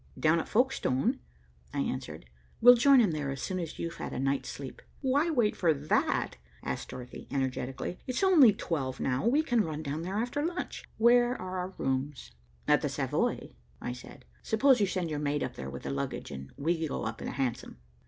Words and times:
"Down 0.19 0.39
at 0.39 0.47
Folkestone," 0.47 1.19
I 1.75 1.81
answered. 1.81 2.25
"We'll 2.59 2.73
join 2.73 2.99
him 3.01 3.11
there 3.11 3.29
as 3.29 3.39
soon 3.39 3.59
as 3.59 3.77
you've 3.77 3.97
had 3.97 4.13
a 4.13 4.19
night's 4.19 4.49
sleep." 4.49 4.81
"Why 5.01 5.29
wait 5.29 5.55
for 5.55 5.75
that?" 5.75 6.37
asked 6.63 6.89
Dorothy 6.89 7.27
energetically. 7.29 7.99
"It's 8.07 8.23
only 8.23 8.51
twelve 8.51 8.99
now. 8.99 9.27
We 9.27 9.43
can 9.43 9.63
run 9.63 9.83
down 9.83 10.01
there 10.01 10.17
after 10.17 10.43
lunch. 10.43 10.85
Where 10.97 11.39
are 11.39 11.59
our 11.59 11.75
rooms?" 11.77 12.31
"At 12.67 12.81
the 12.81 12.89
Savoy," 12.89 13.51
I 13.79 13.93
said. 13.93 14.25
"Suppose 14.41 14.81
you 14.81 14.87
send 14.87 15.11
your 15.11 15.19
maid 15.19 15.43
up 15.43 15.53
there 15.53 15.69
with 15.69 15.83
the 15.83 15.91
luggage, 15.91 16.31
and 16.31 16.51
we 16.57 16.87
go 16.87 17.03
up 17.03 17.21
in 17.21 17.27
a 17.27 17.31
hansom." 17.33 17.77